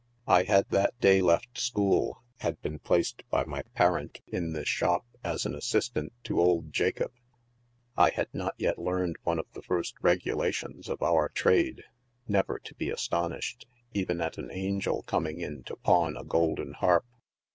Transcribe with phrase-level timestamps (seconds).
[0.25, 5.05] I had that day left school, had been placed by ny parent in this shop
[5.23, 7.11] as an assistant to old Jacob
[7.97, 11.83] 5 I had not yet learned one of the first regulations of our trade—
[12.27, 16.73] never to be aston ished, even at an angel coming in to pawn a golden
[16.73, 17.05] harp.